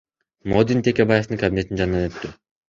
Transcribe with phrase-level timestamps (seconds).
[0.53, 2.35] Модин Текебаевдин кабинетинин жанынан өттү.